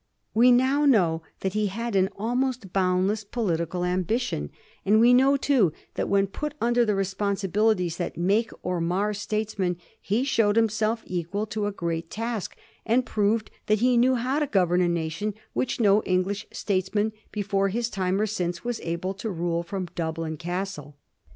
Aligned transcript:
We 0.33 0.51
now 0.51 0.87
know 0.87 1.21
that 1.41 1.53
he 1.53 1.67
had 1.67 1.95
an 1.95 2.09
almost 2.17 2.73
boundless 2.73 3.23
political 3.23 3.85
ambition; 3.85 4.49
and 4.83 4.99
we 4.99 5.13
know, 5.13 5.37
too, 5.37 5.73
that 5.93 6.09
when 6.09 6.25
put 6.25 6.55
under 6.59 6.83
the 6.83 6.95
responsibilities 6.95 7.97
that 7.97 8.17
make 8.17 8.49
or 8.63 8.81
mar 8.81 9.13
statesmen, 9.13 9.77
he 10.01 10.23
showed 10.23 10.55
himself 10.55 11.03
equal 11.05 11.45
to 11.45 11.67
a 11.67 11.71
great 11.71 12.09
task, 12.09 12.57
and 12.83 13.05
proved 13.05 13.51
that 13.67 13.77
he 13.81 13.95
knew 13.95 14.15
how 14.15 14.39
to 14.39 14.47
govern 14.47 14.81
a 14.81 14.89
nation 14.89 15.35
which 15.53 15.79
no 15.79 16.01
English 16.01 16.47
states 16.51 16.95
man 16.95 17.11
before 17.31 17.69
his 17.69 17.87
time 17.87 18.19
or 18.19 18.25
since 18.25 18.63
was 18.63 18.79
able 18.81 19.13
to 19.13 19.29
rule 19.29 19.61
from 19.61 19.87
Dublin 19.93 20.35
Castle. 20.35 20.97